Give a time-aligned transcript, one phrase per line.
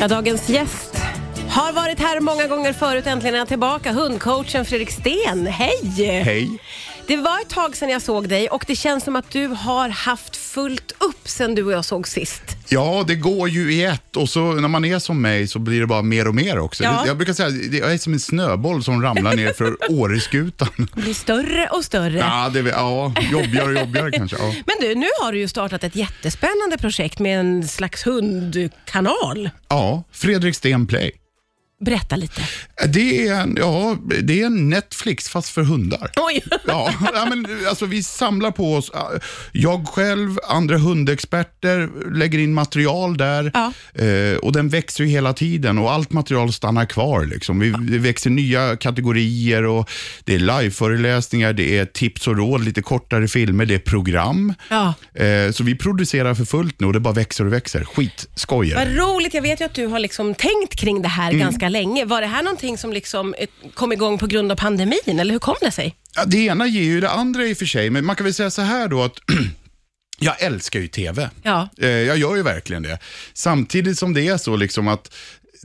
[0.00, 0.96] Ja, dagens gäst
[1.50, 3.06] har varit här många gånger förut.
[3.06, 3.92] Äntligen är han tillbaka.
[3.92, 5.46] Hundcoachen Fredrik Sten.
[5.46, 6.22] Hej!
[6.24, 6.58] Hej.
[7.08, 9.88] Det var ett tag sedan jag såg dig och det känns som att du har
[9.88, 12.42] haft fullt upp sedan du och jag såg sist.
[12.68, 15.80] Ja, det går ju i ett och så när man är som mig så blir
[15.80, 16.84] det bara mer och mer också.
[16.84, 17.04] Ja.
[17.06, 20.68] Jag brukar säga att jag är som en snöboll som ramlar ner för Åreskutan.
[20.94, 22.18] Det blir större och större.
[22.18, 24.36] Ja, det ja, jobbigare och jobbigare kanske.
[24.36, 24.54] Ja.
[24.66, 29.50] Men du, nu har du ju startat ett jättespännande projekt med en slags hundkanal.
[29.68, 31.12] ja, Fredrik Sten Play.
[31.84, 32.42] Berätta lite.
[32.88, 36.10] Det är, ja, det är en Netflix fast för hundar.
[36.16, 36.44] Oj!
[36.66, 36.92] Ja,
[37.28, 38.90] men, alltså, vi samlar på oss,
[39.52, 43.72] jag själv, andra hundexperter, lägger in material där Ja.
[44.04, 47.24] eh, och den växer ju hela tiden och allt material stannar kvar.
[47.26, 47.58] Liksom.
[47.58, 49.90] Vi, Det växer nya kategorier och
[50.24, 54.54] det är liveföreläsningar, det är tips och råd, lite kortare filmer, det är program.
[54.70, 54.94] Ja.
[55.14, 57.84] Eh, så vi producerar för fullt nu och det bara växer och växer.
[57.84, 58.96] Skitskoj är det.
[58.98, 59.34] Vad roligt.
[59.34, 62.04] Jag vet ju att du har liksom tänkt kring det här ganska länge.
[62.04, 65.38] Var det här någonting som liksom eh, kom igång på grund av pandemin, eller hur
[65.38, 65.94] kom det sig?
[66.16, 68.34] Ja, det ena ger ju det andra i och för sig, men man kan väl
[68.34, 69.18] säga så här då att
[70.18, 71.30] jag älskar ju TV.
[71.42, 71.68] Ja.
[71.78, 72.98] Eh, Jag gör ju verkligen det.
[73.34, 75.14] Samtidigt som det är så liksom att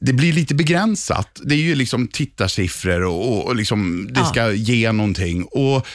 [0.04, 1.40] det blir lite begränsat.
[1.44, 4.26] Det är ju liksom tittarsiffror och, och, och liksom det Ja.
[4.26, 5.44] ska ge någonting.
[5.44, 5.88] Och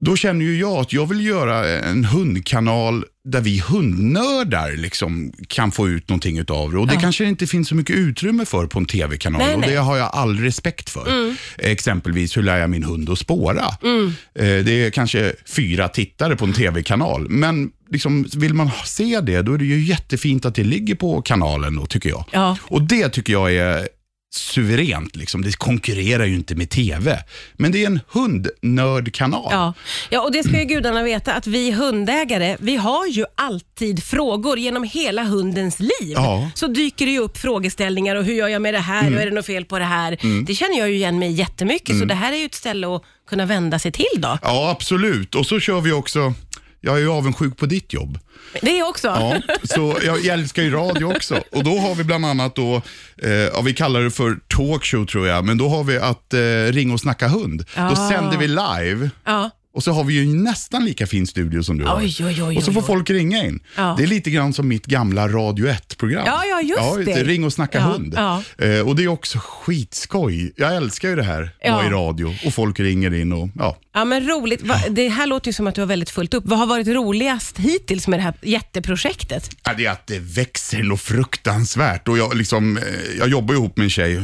[0.00, 5.72] då känner ju jag att jag vill göra en hundkanal där vi hundnördar liksom kan
[5.72, 6.78] få ut någonting utav det.
[6.78, 9.42] Och det kanske inte finns så mycket utrymme för på en tv-kanal.
[9.42, 9.70] Nej, och nej.
[9.70, 11.34] det har jag all respekt för.
[11.58, 13.64] Exempelvis, hur lär jag min hund att spåra?
[13.64, 17.28] Eh, Det är kanske fyra tittare på en tv-kanal.
[17.28, 21.22] Men liksom, vill man se det, då är det ju jättefint att det ligger på
[21.22, 22.24] kanalen, då, tycker jag.
[22.32, 22.56] Ja.
[22.62, 23.88] Och det tycker jag är
[24.30, 25.16] suveränt.
[25.16, 25.42] Liksom.
[25.42, 27.24] Det konkurrerar ju inte med tv.
[27.56, 29.48] Men det är en hundnördkanal.
[29.50, 29.74] Ja.
[30.10, 34.58] ja, och det ska ju gudarna veta att vi hundägare, vi har ju alltid frågor
[34.58, 35.90] genom hela hundens liv.
[36.14, 36.50] Ja.
[36.54, 39.26] Så dyker det ju upp frågeställningar och hur gör jag med det här och är
[39.26, 40.18] det något fel på det här?
[40.46, 43.02] Det känner jag ju igen mig jättemycket, så det här är ju ett ställe att
[43.28, 44.38] kunna vända sig till då.
[44.42, 45.34] Ja, absolut.
[45.34, 46.34] Och så kör vi också,
[46.80, 48.18] jag är ju avundsjuk på ditt jobb.
[48.62, 49.08] Det också.
[49.08, 51.42] Ja, så jag, jag älskar ju radio också.
[51.52, 52.82] Och då har vi bland annat då,
[53.22, 56.72] eh, ja, vi kallar det för talkshow tror jag, men då har vi att eh,
[56.72, 57.64] ringa och snacka hund.
[57.76, 58.08] Då Ah.
[58.08, 59.10] sänder vi live.
[59.24, 59.50] Ja.
[59.78, 61.98] Och så har vi ju nästan lika fin studio som du har.
[61.98, 63.60] Oj, oj, oj, och så får folk ringa in.
[63.76, 63.94] Ja.
[63.98, 66.22] Det är lite grann som mitt gamla Radio 1-program.
[66.26, 67.24] Ja, ja, just det.
[67.24, 68.14] Ring och snacka Ja, hund.
[68.16, 68.42] ja.
[68.58, 70.52] Eh, och det är också skitskoj.
[70.56, 71.74] Jag älskar ju det här, Ja.
[71.74, 73.78] vara i radio och folk ringer in och ja.
[73.94, 74.62] Ja men roligt.
[74.62, 76.44] Va, det här låter ju som att du har väldigt fullt upp.
[76.46, 79.50] Vad har varit roligast hittills med det här jätteprojektet?
[79.64, 82.08] Ja, det är att det växer något fruktansvärt.
[82.08, 82.82] Och jag, liksom, eh,
[83.18, 84.20] jag jobbar ihop med en tjej,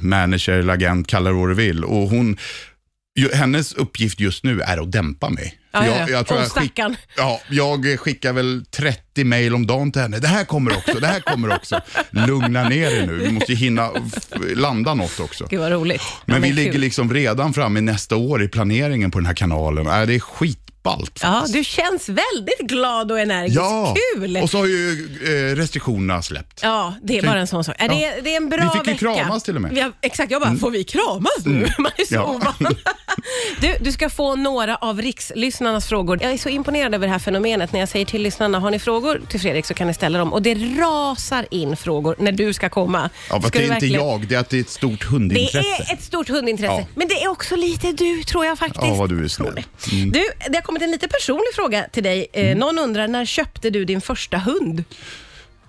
[0.00, 1.84] manager eller agent, kalla det vad du vill.
[1.84, 2.36] Och hon,
[3.34, 5.58] hennes uppgift just nu är att dämpa mig.
[5.72, 6.08] Ja, jag, ja.
[6.10, 6.80] jag, tror Åh, jag, skick,
[7.16, 10.18] ja, jag skickar väl 30 mejl om dagen till henne.
[10.18, 11.80] Det här kommer också, det här kommer också.
[12.10, 13.90] Lugna ner er nu, vi måste hinna
[14.56, 15.46] landa något också.
[15.50, 16.02] Gud vad roligt.
[16.26, 19.86] Men vi ligger liksom redan framme nästa år i planeringen på den här kanalen.
[19.86, 21.20] Äh, det är skitballt.
[21.22, 23.56] Ja, du känns väldigt glad och energisk.
[23.60, 24.36] Ja, Kul!
[24.42, 26.60] och så har ju eh, restriktionerna släppt.
[26.62, 27.76] Ja, det är bara en sån sak.
[27.78, 27.88] Ja.
[27.88, 29.24] Det, är, det är en bra Vi fick ju vecka.
[29.24, 29.70] kramas till och med.
[29.72, 29.84] Mm.
[29.84, 31.68] Har, exakt, jag bara, får vi kramas nu?
[31.78, 32.24] Man är så Ja.
[32.24, 32.76] ovan.
[33.60, 36.18] Du, du ska få några av rikslyssnarnas frågor.
[36.22, 37.72] Jag är så imponerad över det här fenomenet.
[37.72, 40.32] När jag säger till lyssnarna, har ni frågor till Fredrik så kan ni ställa dem.
[40.32, 43.10] Och det rasar in frågor när du ska komma.
[43.30, 44.70] Ja, fast Ska det är du inte verkligen- jag, det är att det är ett
[44.70, 45.58] stort Det hundintresse.
[45.58, 46.86] är ett stort hundintresse, Ja.
[46.94, 48.84] men det är också lite du tror jag faktiskt.
[48.86, 49.54] Ja, vad du är snäll.
[49.54, 49.96] det.
[50.04, 52.26] Du, det har kommit en lite personlig fråga till dig.
[52.32, 52.58] Eh, Mm.
[52.58, 54.84] Någon undrar, när köpte du din första hund?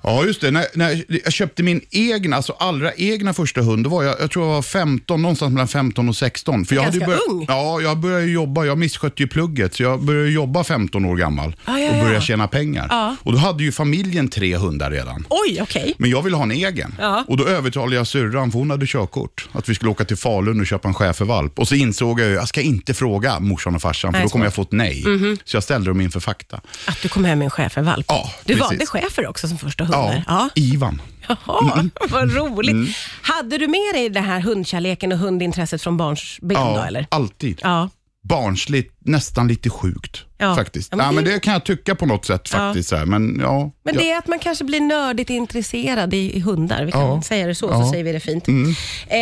[0.01, 0.51] Ja, just det.
[0.51, 4.31] När, när jag köpte min egna, alltså allra egna första hund, då var jag, jag
[4.31, 6.65] tror jag var 15, någonstans mellan 15 och 16.
[6.65, 7.45] För jag Ganska hade börjat, ung.
[7.47, 11.55] Ja, jag började jobba, jag misskötte ju plugget, så jag började jobba 15 år gammal
[11.65, 12.03] Ah, ja, och ja.
[12.03, 12.87] började tjäna pengar.
[12.89, 13.15] Ja.
[13.23, 15.25] Och då hade ju familjen tre hundar redan.
[15.29, 15.93] Oj, okej.
[15.97, 16.95] Men jag ville ha en egen.
[16.99, 17.23] Ja.
[17.27, 20.59] Och då övertalade jag syrran, för hon hade körkort, att vi skulle åka till Falun
[20.59, 21.59] och köpa en schäfervalp.
[21.59, 24.29] Och så insåg jag ju, jag ska inte fråga morsan och farsan, för Nej, då
[24.29, 25.03] kommer jag få ett nej.
[25.45, 26.61] Så jag ställde dem inför fakta.
[26.85, 28.05] Att du kom hem med en schäfervalp.
[28.09, 28.61] Ja, du precis.
[28.69, 30.23] valde schäfer också som första Ja, hundar.
[30.27, 30.49] Ja.
[30.55, 31.01] Ivan.
[31.27, 32.71] Jaha, vad roligt.
[32.71, 32.87] Mm.
[33.21, 37.07] Hade du med dig den här hundkärleken och hundintresset från barnsben då, Ja, eller?
[37.11, 37.59] alltid.
[37.63, 37.89] Ja.
[38.29, 40.55] Barnsligt, nästan lite sjukt Ja.
[40.55, 40.89] faktiskt.
[40.91, 42.91] Ja, Ja, men men, det- det kan jag tycka på något sätt faktiskt.
[42.91, 43.05] Här.
[43.05, 44.01] Men, ja, Men ja.
[44.01, 46.85] det är att man kanske blir nördigt intresserad i, i hundar.
[46.85, 47.21] Vi kan Ja.
[47.21, 47.77] säga det så, så Ja.
[47.77, 47.89] Mm.
[47.89, 48.47] säger vi det fint.
[48.47, 49.17] Eh,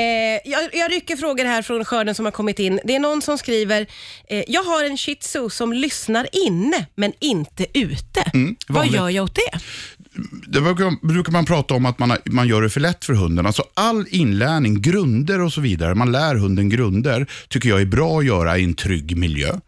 [0.45, 2.79] jag, jag rycker frågor här från skörden som har kommit in.
[2.83, 3.85] Det är någon som skriver,
[4.29, 8.23] eh, jag har en shih tzu som lyssnar inne men inte ute.
[8.25, 8.93] Vad Mm, vanligt.
[8.95, 9.59] gör jag åt det?
[10.47, 13.45] Det brukar, man prata om att man, man gör det för lätt för hunden.
[13.45, 18.19] Alltså all inlärning, grunder och så vidare, man lär hunden grunder, tycker jag är bra
[18.19, 19.59] att göra i en trygg miljö.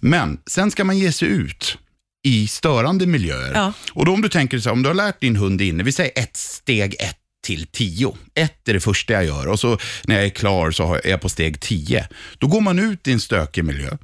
[0.00, 1.78] Men sen ska man ge sig ut
[2.24, 3.52] i störande miljöer.
[3.54, 3.72] Ja.
[3.92, 5.92] Och då om du tänker så här, om du har lärt din hund inne, vi
[5.92, 7.16] säger ett steg ett
[7.46, 8.16] till 10.
[8.34, 11.20] 1 är det första jag gör och så när jag är klar så är jag
[11.20, 12.08] på steg 10.
[12.38, 13.96] Då går man ut i en stökig miljö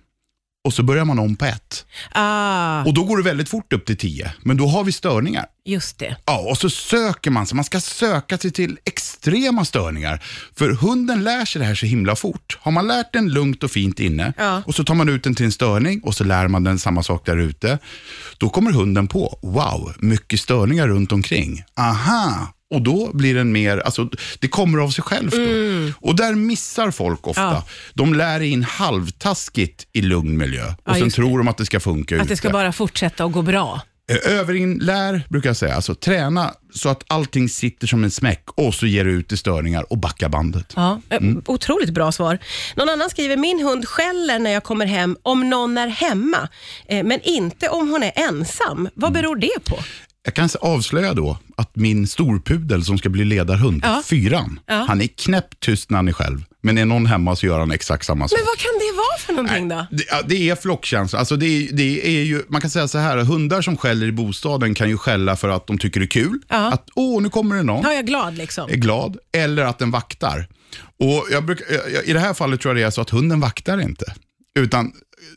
[0.64, 1.86] och så börjar man om på 1.
[2.12, 5.46] Ah, Och då går det väldigt fort upp till 10, men då har vi störningar.
[5.64, 6.16] just det.
[6.26, 7.56] Ja, och så söker man sig.
[7.56, 10.22] Man ska söka sig till extrema störningar.
[10.56, 12.58] För hunden lär sig det här så himla fort.
[12.60, 14.62] Har man lärt den lugnt och fint inne Ja.
[14.66, 17.02] och så tar man ut den till en störning och så lär man den samma
[17.02, 17.78] sak där ute.
[18.38, 21.62] Då kommer hunden på, wow, mycket störningar runt omkring.
[21.78, 22.54] Aha!
[22.72, 24.08] Och då blir den mer, alltså
[24.38, 26.08] det kommer av sig självt då.
[26.08, 27.42] Och där missar folk ofta.
[27.42, 27.54] Mm.
[27.54, 27.64] Ja.
[27.94, 31.80] De lär in halvtaskigt i lugn miljö och Ja, sen tror de att det ska
[31.80, 32.28] funka Att ute.
[32.32, 33.80] det ska bara fortsätta och gå bra.
[34.10, 38.74] Eh, Överinlär brukar jag säga, alltså träna så att allting sitter som en smäck och
[38.74, 40.72] så ger du ut i störningar och backa bandet.
[40.76, 41.42] Ja, eh, Mm.
[41.46, 42.38] Otroligt bra svar.
[42.76, 46.48] Någon annan skriver, min hund skäller när jag kommer hem om någon är hemma,
[46.88, 48.88] eh, men inte om hon är ensam.
[48.94, 49.22] Vad Mm.
[49.22, 49.78] beror det på?
[50.24, 54.02] Jag kan avslöja då att min storpudel som ska bli ledarhund, Ja.
[54.06, 54.84] fyran, Ja.
[54.88, 56.44] han är knäppt tyst när han är själv.
[56.60, 58.38] Men är någon hemma så gör han exakt samma sak.
[58.38, 59.86] Men vad kan det vara för någonting då?
[59.96, 61.19] Det, ja, det är flockkänsla.
[61.19, 64.12] Alltså det, är- det är ju, man kan säga så här, hundar som skäller i
[64.12, 66.38] bostaden kan ju skälla för att de tycker det är kul.
[66.48, 66.72] Ja.
[66.72, 67.84] Att åh, nu kommer det någon.
[67.84, 68.70] Har jag glad liksom?
[68.70, 70.48] är glad eller att den vaktar.
[71.00, 71.60] Och jag
[71.94, 74.14] jag- I det här fallet tror jag det är så att hunden vaktar inte.
[74.58, 74.93] Utan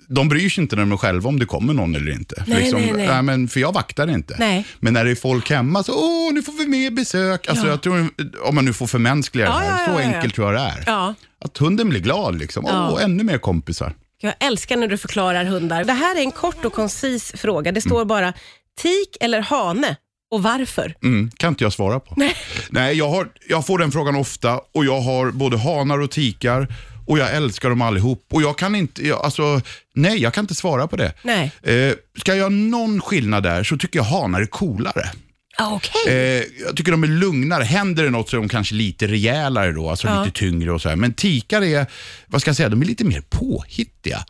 [0.08, 2.36] de bryr sig inte när de är själva om det kommer någon eller inte.
[2.44, 3.22] För Nej, nej, nej.
[3.22, 4.36] men för jag vaktar inte.
[4.40, 4.66] Nej.
[4.80, 7.48] Men när det är folk hemma så, åh, nu får vi med besök.
[7.48, 7.72] Alltså, Ja.
[7.72, 8.10] jag tror,
[8.44, 10.84] om man nu får förmänskliga det Ja, här, ja, så enkelt tror jag det är.
[10.86, 11.14] Ja.
[11.46, 12.66] Att hunden blir glad liksom.
[12.66, 13.94] Åh, ännu mer kompisar.
[14.22, 15.84] Jag älskar när du förklarar hundar.
[15.84, 17.72] Det här är en kort och koncis fråga.
[17.72, 18.34] Det står bara
[18.82, 19.96] tik eller hane
[20.32, 20.96] och varför?
[21.04, 22.14] Mm, kan inte jag svara på.
[22.18, 22.36] Nej.
[22.70, 26.68] Nej, jag, har, jag får den frågan ofta och jag har både hanar och tikar
[27.06, 28.28] och jag älskar dem allihop.
[28.31, 29.62] Och jag kan inte, jag, alltså,
[29.96, 31.13] nej, jag kan inte svara på det.
[31.24, 31.52] Nej.
[31.63, 35.12] Eh, ska jag göra någon skillnad där så tycker jag hanar är coolare.
[35.57, 36.13] Ah, Okej.
[36.13, 37.63] Eh, jag tycker de är lugnare.
[37.63, 40.24] Händer det något så är de kanske lite rejälare då, alltså Ja.
[40.24, 40.96] lite tyngre och så här.
[40.96, 41.86] Men tikar är,
[42.28, 44.25] vad ska jag säga, de är lite mer påhittiga.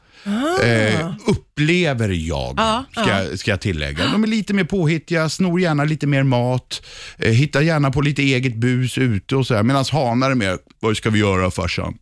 [0.63, 2.83] Eh, upplever jag, Ah.
[2.95, 4.07] Ja, ska, ska jag tillägga.
[4.12, 6.81] De är lite mer påhittiga, snor gärna lite mer mat,
[7.18, 9.63] eh, hittar gärna på lite eget bus ute och så här.
[9.63, 11.98] Medan hanar är mer, vad ska vi göra farsan?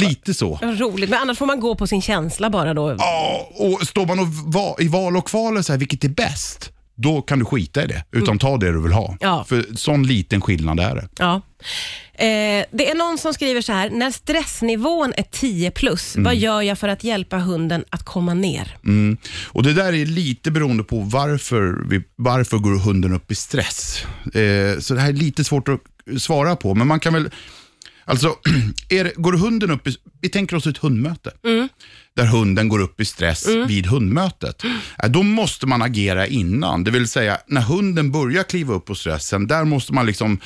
[0.00, 0.58] Lite så.
[0.62, 2.96] Roligt, men annars får man gå på sin känsla bara då.
[2.98, 6.08] Ja, och står man och va, i val och kval och så här, vilket är
[6.08, 6.70] bäst?
[6.96, 9.16] Då kan du skita i det, utan ta det du vill ha.
[9.20, 9.44] Ja.
[9.48, 11.08] För sån liten skillnad är det.
[11.18, 11.34] Ja.
[12.18, 16.62] Eh, det är någon som skriver så här, när stressnivån är 10 plus, vad gör
[16.62, 18.76] jag för att hjälpa hunden att komma ner?
[18.84, 19.16] Mm.
[19.46, 24.04] Och Det där är lite beroende på varför, vi, varför går hunden upp i stress.
[24.34, 25.80] Eh, så det här är lite svårt att
[26.22, 27.30] svara på, men man kan väl...
[28.08, 28.36] Alltså,
[28.88, 29.96] är går hunden upp i...
[30.20, 31.32] Vi tänker oss ett hundmöte.
[32.16, 34.64] Där hunden går upp i stress vid hundmötet.
[35.02, 36.84] Eh, Då måste man agera innan.
[36.84, 40.40] Det vill säga, när hunden börjar kliva upp på stressen, där måste man liksom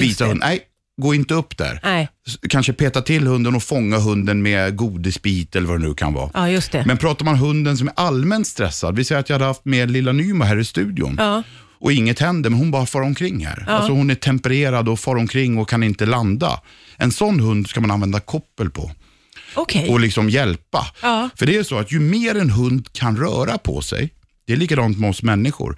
[0.00, 0.60] visa hunden, nej,
[1.02, 1.80] gå inte upp där.
[1.82, 2.08] Nej,
[2.48, 6.30] Kanske peta till hunden och fånga hunden med godisbit eller vad det nu kan vara.
[6.34, 6.84] ja just det.
[6.86, 9.90] Men pratar man hunden som är allmänt stressad, vi säger att jag hade haft med
[9.90, 11.42] lilla Nymo här i studion Ja.
[11.80, 13.64] Och inget händer, men hon bara far omkring här.
[13.68, 16.60] Alltså hon är tempererad och far omkring och kan inte landa.
[16.96, 18.90] En sån hund ska man använda koppel på
[19.54, 19.88] Okej.
[19.88, 20.86] och liksom hjälpa.
[21.02, 21.30] Ja.
[21.36, 24.10] För det är så att ju mer en hund kan röra på sig,
[24.46, 25.76] det är likadant med oss människor,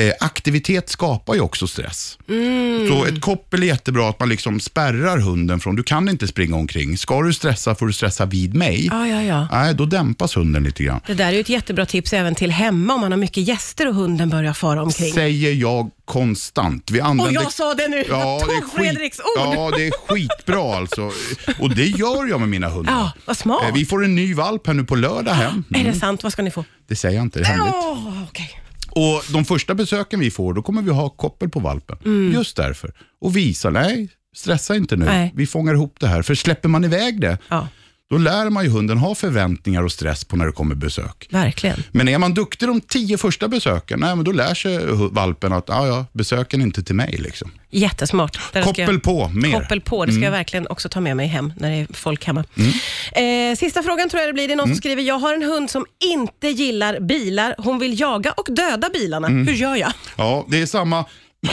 [0.00, 2.18] eh, aktivitet skapar ju också stress.
[2.28, 2.88] Mm.
[2.88, 6.56] Så ett koppel är jättebra att man liksom spärrar hunden från, du kan inte springa
[6.56, 6.98] omkring.
[6.98, 8.86] Ska du stressa får du stressa vid mig.
[8.86, 9.48] Ja, ja, ja.
[9.52, 11.00] Nej, då dämpas hunden lite grann.
[11.06, 13.88] Det där är ju ett jättebra tips även till hemma om man har mycket gäster
[13.88, 15.12] och hunden börjar fara omkring.
[15.12, 16.90] Säger jag konstant.
[16.90, 17.42] Vi Och använder...
[17.42, 19.24] jag sa det nu, jag det är tog Fredriks ord.
[19.36, 21.10] Ja, det är skitbra alltså.
[21.58, 22.92] Och det gör jag med mina hundar.
[22.92, 23.62] Ja, vad smart.
[23.68, 25.64] Eh, Vi får en ny valp här nu på lördag hem.
[25.74, 26.22] Är det sant?
[26.22, 26.64] Vad ska ni få?
[26.88, 27.74] Det säger jag inte, det är hemligt.
[27.74, 28.60] Åh, okej.
[28.94, 31.98] Och de första besöken vi får, då kommer vi ha koppel på valpen.
[32.32, 32.92] Just därför.
[33.20, 35.04] Och visa, nej, stressa inte nu.
[35.04, 35.16] Mm.
[35.16, 35.32] Nej.
[35.34, 36.22] Vi fångar ihop det här.
[36.22, 37.68] För släpper man iväg det, Ja,
[38.10, 41.26] då lär man ju hunden ha förväntningar och stress på när det kommer besök.
[41.30, 41.82] verkligen.
[41.92, 44.78] Men är man duktig de tio första besöken, nej, men då lär sig
[45.10, 47.16] valpen att ah, ja, besöken är inte till mig.
[47.18, 47.50] Liksom.
[47.70, 48.40] Jättesmart.
[48.52, 49.48] Det där Koppel jag- på, mer.
[49.48, 49.60] Mm.
[49.60, 52.24] Koppel på, det ska jag verkligen också ta med mig hem när det är folk
[52.24, 52.44] hemma.
[53.12, 54.48] Eh, sista frågan tror jag det blir.
[54.48, 54.74] Det är någon Mm.
[54.76, 57.54] som skriver, jag har en hund som inte gillar bilar.
[57.58, 59.26] Hon vill jaga och döda bilarna.
[59.28, 59.46] Mm.
[59.46, 59.92] Hur gör jag?
[60.16, 61.04] Ja, det är samma.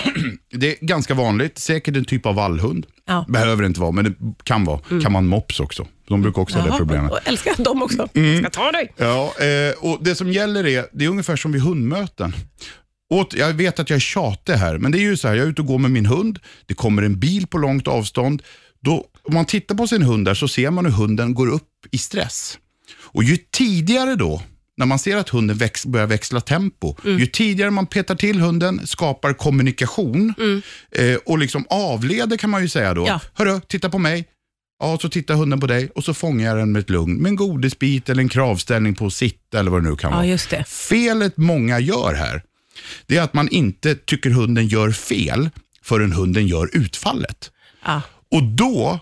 [0.53, 1.59] det är ganska vanligt.
[1.59, 2.85] Säkert en typ av vallhund.
[3.07, 3.25] Ja.
[3.29, 4.79] Behöver inte vara, men det kan vara.
[5.03, 5.87] Kan man mops också.
[6.11, 7.11] De brukar också ha det Jaha, problemet.
[7.11, 8.07] och älskar dem också.
[8.13, 8.29] Mm.
[8.33, 8.93] Jag ska ta dig.
[8.97, 12.33] Ja, eh, och det som gäller är, det är ungefär som vid hundmöten.
[13.33, 15.49] Jag vet att jag är tjatig här, men det är ju så här, jag är
[15.49, 18.43] ute och går med min hund, det kommer en bil på långt avstånd.
[18.79, 21.69] Då, om man tittar på sin hund där så ser man hur hunden går upp
[21.91, 22.57] i stress.
[23.01, 24.41] Och ju tidigare då,
[24.77, 27.19] när man ser att hunden väx, börjar växla tempo, Mm.
[27.19, 30.33] ju tidigare man petar till hunden, skapar kommunikation
[30.91, 33.01] eh, och liksom avleder kan man ju säga då.
[33.01, 33.13] Mm.
[33.13, 33.19] Ja.
[33.33, 34.25] Hörru, titta på mig.
[34.81, 37.29] Ja, så tittar hunden på dig och så fångar jag den med ett lugn, med
[37.29, 40.25] en godisbit eller en kravställning på att sitta eller vad det nu kan Ja, vara.
[40.27, 40.63] just det.
[40.67, 42.43] Felet många gör här,
[43.05, 45.49] det är att man inte tycker hunden gör fel
[45.83, 47.51] förrän hunden gör utfallet.
[47.85, 48.01] Ja.
[48.31, 48.99] Och då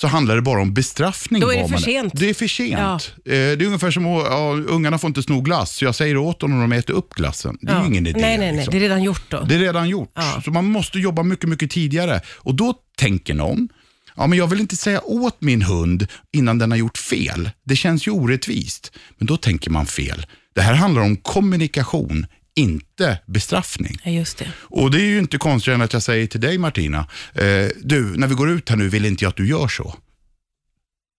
[0.00, 1.40] så handlar det bara om bestraffning.
[1.40, 2.12] Då är det för sent.
[2.16, 2.72] Det är för sent.
[2.78, 2.94] Ja.
[2.94, 3.00] Eh,
[3.32, 6.40] Det är ungefär som att ja, ungarna får inte sno glass, så jag säger åt
[6.40, 7.58] dem när de äter upp glassen.
[7.60, 7.86] Det är Ja.
[7.86, 8.20] ingen idé.
[8.20, 8.56] Nej, nej, nej.
[8.56, 8.72] liksom.
[8.72, 9.40] Det är redan gjort då.
[9.40, 10.10] Det är redan gjort.
[10.44, 12.20] Så man måste jobba mycket, mycket tidigare.
[12.34, 13.68] Och då tänker någon,
[14.16, 17.50] ja men jag vill inte säga åt min hund innan den har gjort fel.
[17.64, 18.92] Det känns ju orättvist.
[19.18, 20.26] Men då tänker man fel.
[20.54, 23.98] Det här handlar om kommunikation, inte bestraffning.
[24.04, 24.48] Ja, just det.
[24.60, 26.98] Och det är ju inte konstigare än att jag säger till dig Martina,
[27.34, 27.44] eh,
[27.82, 29.94] du, när vi går ut här nu vill inte jag att du gör så.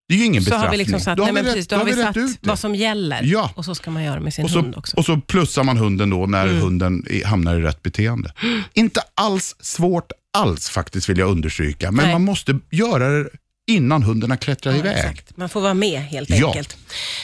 [0.08, 0.66] Det är ju ingen Så bestraffning.
[0.68, 3.22] har vi liksom satt, Då precis, har vi satt ut vad som gäller.
[3.24, 3.52] Ja.
[3.56, 4.98] Och så ska man göra med sin och så, hund också.
[4.98, 6.62] och så plussar man hunden då när Mm.
[6.62, 8.34] hunden hamnar i rätt beteende.
[8.74, 12.14] Inte alls svårt alls faktiskt vill jag understryka, men Nej.
[12.14, 13.30] man måste göra det
[13.68, 14.98] innan hunden har klättrat Ja, iväg.
[14.98, 15.38] exakt.
[15.38, 16.48] Man får vara med helt Ja.
[16.48, 16.78] enkelt.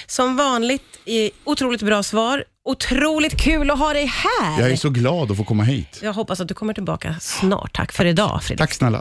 [0.08, 0.82] Som vanligt,
[1.44, 2.44] otroligt bra svar.
[2.66, 4.62] Otroligt kul att ha dig här.
[4.62, 6.00] Jag är så glad att få komma hit.
[6.02, 7.74] Jag hoppas att du kommer tillbaka snart.
[7.76, 8.60] Tack för idag, Fredrik.
[8.60, 8.98] Tack snälla.